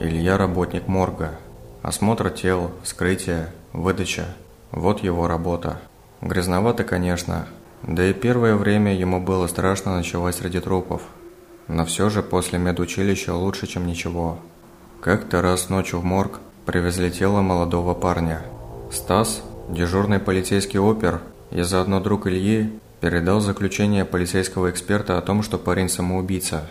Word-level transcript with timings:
Илья– 0.00 0.36
работник 0.38 0.86
морга. 0.86 1.32
Осмотр 1.82 2.30
тел, 2.30 2.70
вскрытие, 2.84 3.48
выдача– 3.72 4.26
вот 4.70 5.02
его 5.02 5.26
работа. 5.26 5.80
Грязновато, 6.20 6.84
конечно, 6.84 7.48
да 7.82 8.08
и 8.08 8.12
первое 8.12 8.54
время 8.54 8.94
ему 8.94 9.20
было 9.20 9.48
страшно 9.48 9.96
ночевать 9.96 10.36
среди 10.36 10.60
трупов. 10.60 11.02
Но 11.66 11.84
все 11.84 12.10
же 12.10 12.22
после 12.22 12.60
медучилища 12.60 13.34
лучше, 13.34 13.66
чем 13.66 13.88
ничего. 13.88 14.38
Как-то 15.00 15.42
раз 15.42 15.68
ночью 15.68 15.98
в 15.98 16.04
морг 16.04 16.38
привезли 16.64 17.10
тело 17.10 17.40
молодого 17.40 17.94
парня. 17.94 18.42
Стас, 18.92 19.42
дежурный 19.68 20.20
полицейский 20.20 20.78
опер 20.78 21.22
и 21.50 21.62
заодно 21.62 21.98
друг 21.98 22.28
Ильи, 22.28 22.70
передал 23.00 23.40
заключение 23.40 24.04
полицейского 24.04 24.70
эксперта 24.70 25.18
о 25.18 25.22
том, 25.22 25.42
что 25.42 25.58
парень 25.58 25.88
самоубийца. 25.88 26.70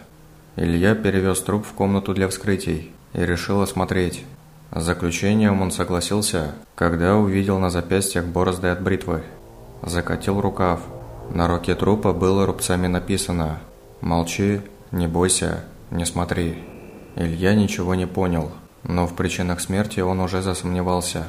Илья 0.56 0.96
перевез 0.96 1.42
труп 1.42 1.66
в 1.66 1.74
комнату 1.74 2.14
для 2.14 2.30
вскрытий 2.30 2.94
и 3.18 3.26
решил 3.26 3.62
осмотреть. 3.62 4.24
С 4.72 4.84
заключением 4.84 5.62
он 5.62 5.72
согласился, 5.72 6.54
когда 6.76 7.18
увидел 7.18 7.60
на 7.60 7.70
запястьях 7.70 8.26
борозды 8.26 8.68
от 8.68 8.82
бритвы. 8.82 9.24
Закатил 9.82 10.40
рукав. 10.40 10.82
На 11.34 11.48
руке 11.48 11.76
трупа 11.76 12.14
было 12.14 12.46
рубцами 12.46 12.88
написано 12.88 13.60
«Молчи, 14.02 14.62
не 14.92 15.08
бойся, 15.08 15.66
не 15.92 16.06
смотри». 16.06 16.64
Илья 17.16 17.56
ничего 17.56 17.96
не 17.96 18.06
понял, 18.06 18.52
но 18.84 19.08
в 19.08 19.16
причинах 19.16 19.60
смерти 19.60 20.00
он 20.00 20.20
уже 20.20 20.42
засомневался. 20.42 21.28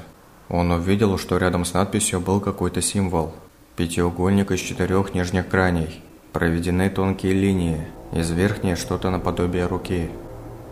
Он 0.49 0.71
увидел, 0.71 1.19
что 1.19 1.39
рядом 1.39 1.65
с 1.65 1.73
надписью 1.73 2.21
был 2.21 2.41
какой-то 2.41 2.83
символ. 2.83 3.33
Пятиугольник 3.77 4.51
из 4.51 4.61
четырех 4.61 5.15
нижних 5.15 5.49
граней. 5.49 6.03
Проведены 6.33 6.91
тонкие 6.91 7.33
линии, 7.33 7.87
из 8.13 8.31
верхней 8.31 8.77
что-то 8.77 9.11
наподобие 9.11 9.67
руки. 9.67 10.11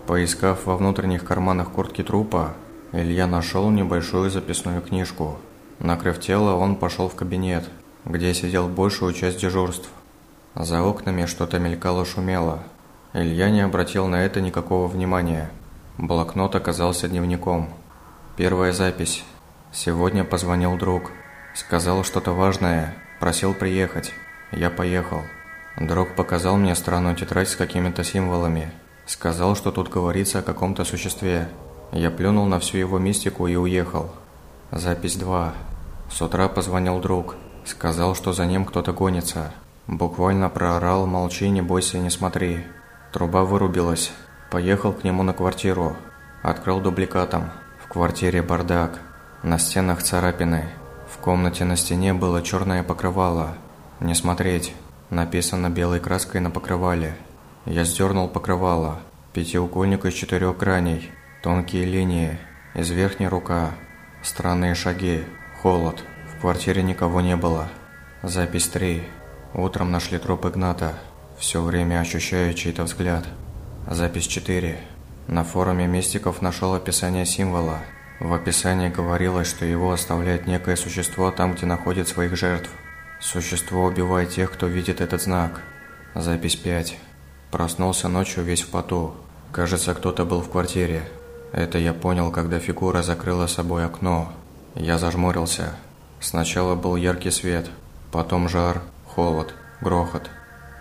Поискав 0.06 0.66
во 0.66 0.76
внутренних 0.76 1.24
карманах 1.24 1.70
куртки 1.72 2.02
трупа, 2.02 2.54
Илья 2.92 3.26
нашел 3.26 3.70
небольшую 3.70 4.30
записную 4.30 4.80
книжку. 4.80 5.38
Накрыв 5.78 6.20
тело, 6.20 6.54
он 6.54 6.76
пошел 6.76 7.08
в 7.08 7.14
кабинет, 7.14 7.68
где 8.04 8.32
сидел 8.32 8.68
большую 8.68 9.12
часть 9.12 9.40
дежурств. 9.40 9.88
За 10.54 10.82
окнами 10.82 11.26
что-то 11.26 11.58
мелькало-шумело– 11.58 12.62
Илья 13.18 13.48
не 13.48 13.62
обратил 13.62 14.08
на 14.08 14.16
это 14.16 14.42
никакого 14.42 14.88
внимания. 14.88 15.50
Блокнот 15.96 16.54
оказался 16.54 17.08
дневником. 17.08 17.70
Первая 18.36 18.74
запись. 18.74 19.24
Сегодня 19.72 20.22
позвонил 20.22 20.76
друг. 20.76 21.12
Сказал 21.54 22.04
что-то 22.04 22.32
важное. 22.32 22.94
Просил 23.18 23.54
приехать. 23.54 24.12
Я 24.52 24.68
поехал. 24.68 25.22
Друг 25.80 26.14
показал 26.14 26.58
мне 26.58 26.74
странную 26.74 27.16
тетрадь 27.16 27.48
с 27.48 27.56
какими-то 27.56 28.04
символами. 28.04 28.70
Сказал, 29.06 29.54
что 29.54 29.70
тут 29.70 29.88
говорится 29.88 30.40
о 30.40 30.42
каком-то 30.42 30.84
существе. 30.84 31.48
Я 31.92 32.10
плюнул 32.10 32.46
на 32.46 32.58
всю 32.58 32.78
его 32.78 32.98
мистику 32.98 33.46
и 33.46 33.54
уехал. 33.54 34.10
Запись 34.72 35.14
2. 35.14 35.54
С 36.10 36.20
утра 36.20 36.48
позвонил 36.48 36.98
друг. 36.98 37.36
Сказал, 37.64 38.16
что 38.16 38.32
за 38.32 38.46
ним 38.46 38.64
кто-то 38.64 38.92
гонится. 38.92 39.52
Буквально 39.86 40.48
проорал 40.48 41.06
«Молчи, 41.06 41.48
не 41.48 41.62
бойся, 41.62 41.98
не 41.98 42.10
смотри». 42.10 42.64
Труба 43.12 43.44
вырубилась. 43.44 44.10
Поехал 44.50 44.92
к 44.92 45.04
нему 45.04 45.22
на 45.22 45.32
квартиру. 45.32 45.96
Открыл 46.42 46.80
дубликатом. 46.80 47.50
В 47.84 47.88
квартире 47.88 48.42
бардак. 48.42 48.98
На 49.44 49.58
стенах 49.58 50.02
царапины. 50.02 50.64
В 51.08 51.18
комнате 51.18 51.64
на 51.64 51.76
стене 51.76 52.12
было 52.12 52.42
черное 52.42 52.82
покрывало. 52.82 53.54
Не 54.00 54.14
смотреть. 54.14 54.74
Написано 55.10 55.70
белой 55.70 56.00
краской 56.00 56.40
на 56.40 56.50
покрывале. 56.50 57.16
Я 57.66 57.84
сдернул 57.84 58.28
покрывало. 58.28 59.00
Пятиугольник 59.32 60.04
из 60.04 60.14
четырех 60.14 60.56
граней. 60.56 61.10
Тонкие 61.42 61.84
линии. 61.84 62.38
Из 62.74 62.88
верхней 62.90 63.26
рука. 63.26 63.72
Странные 64.22 64.76
шаги. 64.76 65.24
Холод. 65.60 66.04
В 66.28 66.40
квартире 66.40 66.84
никого 66.84 67.20
не 67.20 67.34
было. 67.34 67.68
Запись 68.22 68.68
3. 68.68 69.02
Утром 69.54 69.90
нашли 69.90 70.18
труп 70.18 70.46
Игната. 70.46 70.94
Все 71.38 71.60
время 71.60 71.98
ощущаю 71.98 72.54
чей-то 72.54 72.84
взгляд. 72.84 73.26
Запись 73.90 74.28
4. 74.28 74.78
На 75.26 75.42
форуме 75.42 75.88
Мистиков 75.88 76.42
нашел 76.42 76.72
описание 76.72 77.26
символа. 77.26 77.80
В 78.20 78.32
описании 78.32 78.90
говорилось, 78.90 79.48
что 79.48 79.64
его 79.64 79.90
оставляет 79.90 80.46
некое 80.46 80.76
существо 80.76 81.32
там, 81.32 81.54
где 81.54 81.66
находит 81.66 82.06
своих 82.06 82.36
жертв. 82.36 82.70
Существо 83.20 83.86
убивает 83.86 84.30
тех, 84.30 84.52
кто 84.52 84.68
видит 84.68 85.00
этот 85.00 85.20
знак. 85.20 85.62
Запись 86.14 86.54
5. 86.54 86.96
Проснулся 87.50 88.08
ночью 88.08 88.42
весь 88.42 88.62
в 88.62 88.68
поту. 88.68 89.14
Кажется, 89.52 89.94
кто-то 89.94 90.24
был 90.24 90.40
в 90.40 90.50
квартире. 90.50 91.08
Это 91.52 91.78
я 91.78 91.94
понял, 91.94 92.30
когда 92.30 92.58
фигура 92.58 93.02
закрыла 93.02 93.46
собой 93.46 93.84
окно. 93.84 94.32
Я 94.74 94.98
зажмурился. 94.98 95.74
Сначала 96.20 96.74
был 96.74 96.96
яркий 96.96 97.30
свет, 97.30 97.70
потом 98.10 98.48
жар, 98.48 98.82
холод, 99.06 99.54
грохот. 99.80 100.30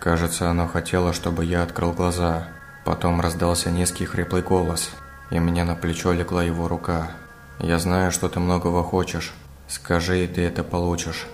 Кажется, 0.00 0.50
оно 0.50 0.66
хотело, 0.66 1.12
чтобы 1.12 1.44
я 1.44 1.62
открыл 1.62 1.92
глаза. 1.92 2.48
Потом 2.84 3.20
раздался 3.20 3.70
низкий 3.70 4.04
хриплый 4.04 4.42
голос, 4.42 4.90
и 5.30 5.38
мне 5.40 5.64
на 5.64 5.74
плечо 5.74 6.12
легла 6.12 6.44
его 6.44 6.68
рука. 6.68 7.10
«Я 7.58 7.78
знаю, 7.78 8.12
что 8.12 8.28
ты 8.28 8.38
многого 8.38 8.82
хочешь. 8.82 9.32
Скажи, 9.68 10.24
и 10.24 10.26
ты 10.26 10.42
это 10.42 10.62
получишь». 10.62 11.26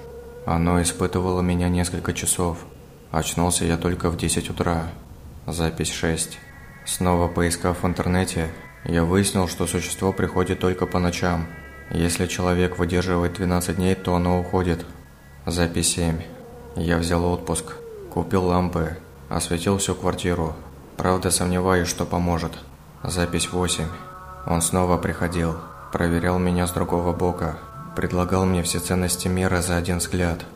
Оно 0.47 0.81
испытывало 0.83 1.41
меня 1.41 1.69
несколько 1.69 2.13
часов. 2.13 2.59
Очнулся 3.11 3.65
я 3.65 3.77
только 3.77 4.11
в 4.11 4.17
10 4.17 4.51
утра. 4.51 4.87
Запись 5.47 5.91
6. 5.91 6.39
Снова 6.85 7.27
поискав 7.27 7.83
в 7.83 7.87
интернете, 7.87 8.49
я 8.85 9.03
выяснил, 9.03 9.49
что 9.49 9.67
существо 9.67 10.13
приходит 10.13 10.61
только 10.61 10.87
по 10.87 11.01
ночам. 11.01 11.49
Если 11.91 12.29
человек 12.29 12.79
выдерживает 12.79 13.33
12 13.35 13.75
дней, 13.75 13.97
то 13.97 14.15
оно 14.15 14.39
уходит. 14.39 14.87
Запись 15.45 15.95
7. 15.95 16.21
Я 16.77 16.97
взял 16.99 17.25
отпуск. 17.25 17.75
Купил 18.13 18.45
лампы, 18.45 18.97
осветил 19.29 19.79
всю 19.79 19.97
квартиру. 19.97 20.55
Правда, 20.97 21.33
сомневаюсь, 21.33 21.89
что 21.89 22.07
поможет. 22.07 22.53
Запись 23.03 23.51
8. 23.51 23.85
Он 24.47 24.63
снова 24.63 24.97
приходил, 24.97 25.57
проверял 25.93 26.39
меня 26.39 26.69
с 26.69 26.71
другого 26.71 27.13
бока, 27.13 27.59
предлагал 27.97 28.47
мне 28.47 28.63
все 28.63 28.79
ценности 28.79 29.27
мира 29.27 29.61
за 29.61 29.77
один 29.77 29.99
взгляд. 29.99 30.47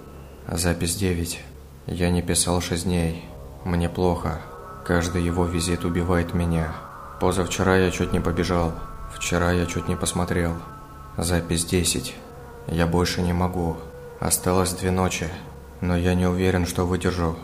Запись 0.47 0.94
9. 0.94 1.41
Я 1.86 2.10
не 2.10 2.22
писал 2.22 2.60
6 2.60 2.84
дней. 2.84 3.28
Мне 3.64 3.88
плохо. 3.88 4.41
Каждый 4.86 5.22
его 5.22 5.44
визит 5.47 5.84
убивает 5.84 6.34
меня. 6.34 6.72
Позавчера 7.20 7.76
я 7.76 7.91
чуть 7.91 8.12
не 8.12 8.20
побежал. 8.20 8.72
Вчера 9.14 9.52
я 9.52 9.66
чуть 9.66 9.88
не 9.88 9.97
посмотрел. 9.97 10.52
Запись 11.16 11.64
10. 11.64 12.14
Я 12.69 12.86
больше 12.86 13.22
не 13.22 13.32
могу. 13.32 13.76
Осталось 14.20 14.72
две 14.72 14.91
ночи 14.91 15.28
но 15.80 15.97
я 15.97 16.14
не 16.14 16.26
уверен, 16.26 16.66
что 16.66 16.84
выдержу. 16.84 17.36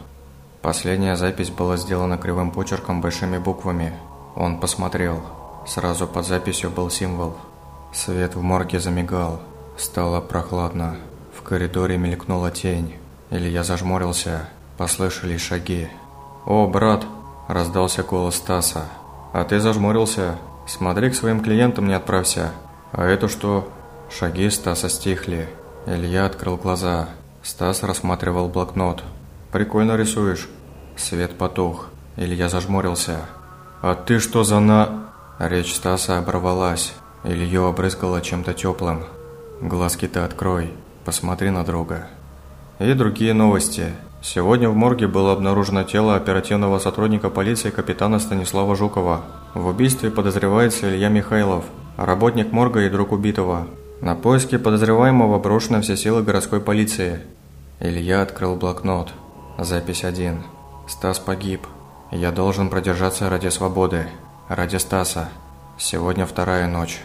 Последняя 0.63 1.17
запись 1.17 1.51
была 1.51 1.77
сделана 1.77 2.19
кривым 2.19 2.51
почерком 2.51 3.01
большими 3.01 3.39
буквами. 3.39 3.93
Он 4.37 4.61
посмотрел. 4.61 5.23
Сразу 5.67 6.07
под 6.07 6.27
записью 6.27 6.71
был 6.71 6.91
символ. 6.91 7.37
Свет 7.93 8.35
в 8.35 8.43
морге 8.43 8.81
замигал. 8.81 9.41
Стало 9.77 10.21
прохладно. 10.21 10.97
В 11.37 11.43
коридоре 11.43 11.99
мелькнула 11.99 12.51
тень. 12.51 12.95
Илья 13.31 13.65
зажмурился. 13.65 14.49
Послышались 14.79 15.41
шаги. 15.41 15.89
«О, 16.47 16.67
брат!»– 16.67 17.05
раздался 17.53 18.03
голос 18.03 18.37
Стаса. 18.37 18.85
«А 19.33 19.45
ты 19.45 19.61
зажмурился? 19.61 20.39
Смотри, 20.67 21.11
к 21.11 21.15
своим 21.15 21.41
клиентам 21.41 21.89
не 21.89 21.95
отправься. 21.95 22.53
А 22.93 23.05
это 23.05 23.29
что?» 23.29 23.71
Шаги 24.11 24.51
Стаса 24.51 24.89
стихли. 24.89 25.49
Илья 25.87 26.27
открыл 26.27 26.57
глаза. 26.57 27.09
Стас 27.43 27.83
рассматривал 27.83 28.49
блокнот. 28.49 29.03
«Прикольно 29.51 29.97
рисуешь». 29.97 30.49
Свет 30.97 31.37
потух. 31.39 31.89
Илья 32.17 32.49
зажмурился. 32.49 33.21
«А 33.81 33.95
ты 33.95 34.19
что 34.19 34.45
за 34.45 34.61
на...» 34.61 35.09
Речь 35.39 35.75
Стаса 35.75 36.19
оборвалась. 36.19 36.93
Илью 37.25 37.67
обрызгало 37.67 38.21
чем-то 38.21 38.53
теплым. 38.53 39.05
«Глазки-то 39.61 40.25
открой. 40.25 40.73
Посмотри 41.05 41.51
на 41.51 41.65
друга». 41.65 42.07
И 42.79 42.93
другие 42.95 43.33
новости. 43.33 43.93
Сегодня 44.23 44.69
в 44.69 44.77
морге 44.77 45.09
было 45.09 45.33
обнаружено 45.33 45.83
тело 45.83 46.15
оперативного 46.15 46.79
сотрудника 46.79 47.29
полиции 47.29 47.71
капитана 47.71 48.21
Станислава 48.21 48.77
Жукова. 48.77 49.23
В 49.55 49.67
убийстве 49.67 50.13
подозревается 50.13 50.89
Илья 50.89 51.09
Михайлов, 51.09 51.65
работник 51.97 52.53
морга 52.53 52.83
и 52.83 52.89
друг 52.89 53.11
убитого. 53.11 53.67
На 54.01 54.15
поиски 54.15 54.59
подозреваемого 54.59 55.41
брошены 55.41 55.81
все 55.81 55.97
силы 55.97 56.23
городской 56.23 56.61
полиции. 56.61 57.21
Илья 57.81 58.23
открыл 58.23 58.55
блокнот. 58.55 59.13
Запись 59.59 60.05
1. 60.05 60.41
Стас 60.87 61.19
погиб. 61.19 61.67
Я 62.13 62.31
должен 62.31 62.69
продержаться 62.69 63.29
ради 63.29 63.49
свободы. 63.49 64.07
Ради 64.49 64.77
Стаса. 64.77 65.31
Сегодня 65.79 66.27
вторая 66.27 66.69
ночь. 66.69 67.01